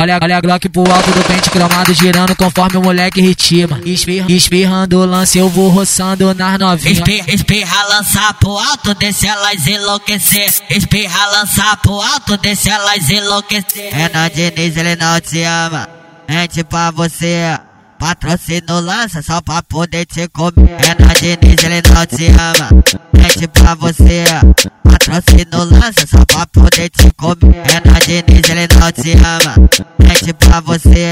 [0.00, 3.80] Olha, olha a Glock pro alto do pente cromado, girando conforme o moleque ritima.
[3.84, 6.98] Espirra, espirrando o lance, eu vou roçando nas novinhas.
[6.98, 10.54] Espirra, espirra, lança pro alto, deixa elas enlouquecer.
[10.70, 13.92] Espirra, lança pro alto, deixa elas enlouquecer.
[13.92, 15.88] Renan Diniz, ele não te ama,
[16.28, 17.58] mente pra você.
[17.98, 20.76] Patrocínio lança só pra poder te comer.
[20.78, 24.22] Renan Diniz, ele não te ama, mente pra você.
[24.84, 27.64] Patrocínio lança só pra poder te comer.
[27.64, 29.68] Renan Diniz, ele não te ama,
[30.08, 31.10] mente pra você.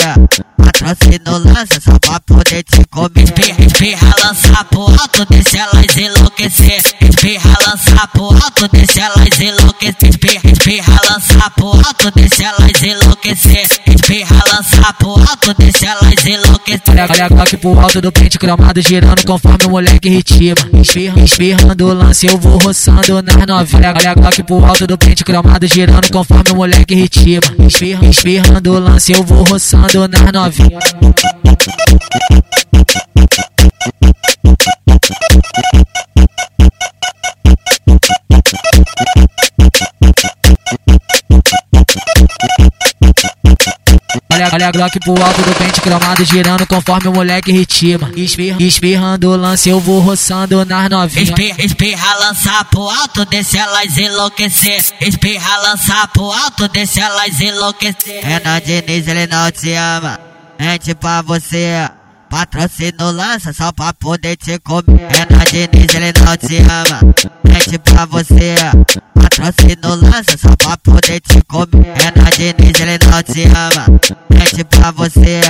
[0.57, 3.23] Patrocínio lança só pra poder te comer.
[3.23, 6.83] Espirra, espirra, lança pro alto, deixa elas enlouquecer.
[7.27, 10.09] Espirra, lança pro alto, deixa elas enlouquecer.
[10.09, 13.67] Espirra, espirra, lança pro alto, deixa elas enlouquecer.
[13.85, 16.83] Espirra, lança pro alto, deixa elas enlouquecer.
[16.89, 20.71] Olha, olha a pro alto do pente cromado, girando conforme o moleque ritima.
[20.81, 23.97] Espirra, espirrando o lance, eu vou roçando nas novinhas.
[23.97, 27.53] Olha a Glock pro alto do pente cromado, girando conforme o moleque ritima.
[27.67, 30.95] Espirra, espirrando o lance, eu vou roçando nas novinhas.
[44.37, 48.11] Olha, olha a Glock pro alto do pente cromado, girando conforme o moleque ritima.
[48.15, 51.31] Espirra, espirrando o lance, eu vou roçando nas novinhas.
[51.31, 54.85] Espirra, espirra, lança pro alto, deixa elas enlouquecer.
[55.01, 58.23] Espirra, lança pro alto, deixa elas enlouquecer.
[58.23, 60.21] Renan Diniz, ele não te ama,
[60.59, 61.89] mente pra você.
[62.29, 65.09] Patrocínio lança só pra poder te comer.
[65.11, 67.15] Renan Diniz, ele não te ama,
[67.45, 68.55] mente pra você.
[69.15, 71.95] Patrocínio lança só pra poder te comer.
[71.95, 75.41] Renan Diniz, ele não te ama, mente pra você.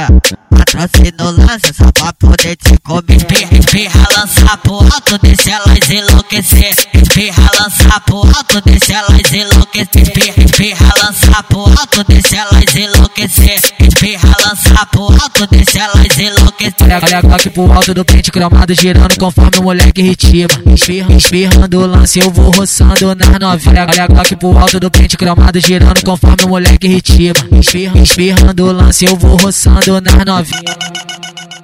[0.56, 3.16] Patrocínio lança só pra poder te comer.
[3.16, 6.74] Espirra, espirra, lança pro alto, deixa elas enlouquecer.
[6.94, 10.02] Espirra, lança pro alto, deixa elas enlouquecer.
[10.02, 13.60] Espirra, espirra, lança pro alto, deixa elas enlouquecer.
[13.80, 16.74] Espirra, lança pro alto, deixa elas enlouquecer.
[16.82, 20.62] Olha, olha a Glock pro alto do pente cromado, girando conforme o moleque ritima.
[20.74, 23.88] Espirra, espirrando o lance, eu vou roçando nas novinhas.
[23.88, 27.34] Olha, a Glock pro alto do pente cromado, girando conforme o moleque ritima.
[27.60, 30.45] Espirra, espirrando o lance, eu vou roçando nas novinhas.
[30.48, 31.55] Yeah.